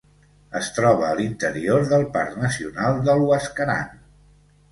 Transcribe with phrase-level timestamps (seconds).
[0.59, 3.93] Es troba a l'interior del Parc Nacional del Huascarán.